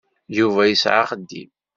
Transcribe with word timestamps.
Yuba 0.37 0.61
yesɛa 0.65 1.01
axeddim. 1.03 1.49